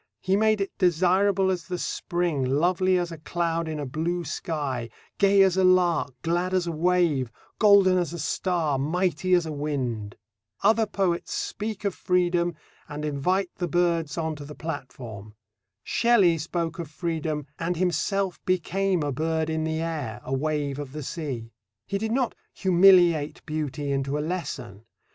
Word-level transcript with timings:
He 0.19 0.35
made 0.35 0.61
it 0.61 0.75
desirable 0.79 1.51
as 1.51 1.65
the 1.65 1.77
spring, 1.77 2.43
lovely 2.43 2.97
as 2.97 3.11
a 3.11 3.19
cloud 3.19 3.67
in 3.67 3.79
a 3.79 3.85
blue 3.85 4.23
sky, 4.25 4.89
gay 5.19 5.43
as 5.43 5.57
a 5.57 5.63
lark, 5.63 6.15
glad 6.23 6.55
as 6.55 6.65
a 6.65 6.71
wave, 6.71 7.31
golden 7.59 7.99
as 7.99 8.11
a 8.11 8.17
star, 8.17 8.79
mighty 8.79 9.35
as 9.35 9.45
a 9.45 9.51
wind. 9.51 10.15
Other 10.63 10.87
poets 10.87 11.33
speak 11.33 11.85
of 11.85 11.93
freedom, 11.93 12.55
and 12.89 13.05
invite 13.05 13.51
the 13.57 13.67
birds 13.67 14.17
on 14.17 14.35
to 14.37 14.43
the 14.43 14.55
platform. 14.55 15.35
Shelley 15.83 16.39
spoke 16.39 16.79
of 16.79 16.89
freedom 16.89 17.45
and 17.59 17.77
himself 17.77 18.43
became 18.43 19.03
a 19.03 19.11
bird 19.11 19.51
in 19.51 19.63
the 19.65 19.81
air, 19.81 20.19
a 20.25 20.33
wave 20.33 20.79
of 20.79 20.93
the 20.93 21.03
sea. 21.03 21.51
He 21.85 21.99
did 21.99 22.11
not 22.11 22.33
humiliate 22.55 23.45
beauty 23.45 23.91
into 23.91 24.17
a 24.17 24.21
lesson. 24.25 24.83